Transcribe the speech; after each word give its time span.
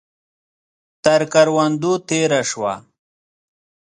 تر 1.03 1.21
کروندو 1.31 1.93
تېره 2.07 2.41
شوه. 2.49 2.73